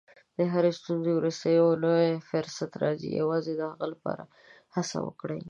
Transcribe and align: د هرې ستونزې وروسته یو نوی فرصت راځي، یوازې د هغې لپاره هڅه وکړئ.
د 0.37 0.39
هرې 0.53 0.71
ستونزې 0.79 1.11
وروسته 1.15 1.45
یو 1.57 1.67
نوی 1.85 2.09
فرصت 2.29 2.71
راځي، 2.83 3.09
یوازې 3.21 3.53
د 3.57 3.61
هغې 3.71 3.87
لپاره 3.93 4.23
هڅه 4.75 4.97
وکړئ. 5.07 5.39